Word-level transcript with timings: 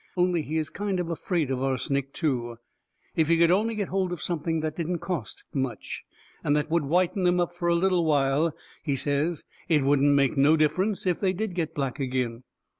Only 0.17 0.41
he 0.41 0.57
is 0.57 0.71
kind 0.71 0.99
of 0.99 1.11
afraid 1.11 1.51
of 1.51 1.61
arsenic, 1.61 2.11
too. 2.11 2.57
If 3.15 3.27
he 3.27 3.37
could 3.37 3.51
only 3.51 3.75
get 3.75 3.89
hold 3.89 4.11
of 4.11 4.19
something 4.19 4.61
that 4.61 4.75
didn't 4.75 4.97
cost 4.97 5.43
much, 5.53 6.05
and 6.43 6.55
that 6.55 6.71
would 6.71 6.85
whiten 6.85 7.21
them 7.21 7.39
up 7.39 7.53
fur 7.53 7.67
a 7.67 7.75
little 7.75 8.03
while, 8.03 8.51
he 8.81 8.95
says, 8.95 9.43
it 9.69 9.83
wouldn't 9.83 10.15
make 10.15 10.35
no 10.35 10.57
difference 10.57 11.05
if 11.05 11.19
they 11.19 11.33
did 11.33 11.53
get 11.53 11.75
black 11.75 11.99
agin. 11.99 12.43